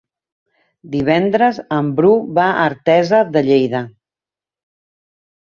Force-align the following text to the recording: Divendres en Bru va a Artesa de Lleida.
Divendres 0.95 1.59
en 1.77 1.91
Bru 1.99 2.15
va 2.39 2.47
a 2.55 2.65
Artesa 2.71 3.21
de 3.37 3.45
Lleida. 3.51 3.85